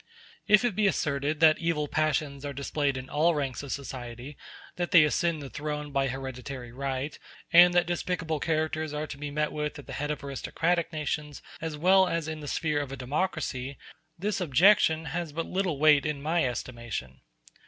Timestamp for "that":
1.41-1.59, 4.75-4.89, 7.75-7.85